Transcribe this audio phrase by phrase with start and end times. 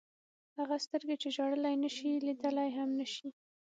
[0.59, 3.27] هغه سترګې چې ژړلی نه شي لیدلی هم نه شي.